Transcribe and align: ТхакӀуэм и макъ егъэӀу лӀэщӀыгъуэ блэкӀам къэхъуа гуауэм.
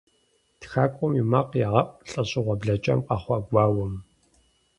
ТхакӀуэм 0.59 1.13
и 1.21 1.23
макъ 1.31 1.55
егъэӀу 1.65 1.95
лӀэщӀыгъуэ 2.09 2.55
блэкӀам 2.59 2.99
къэхъуа 3.07 3.37
гуауэм. 3.47 3.93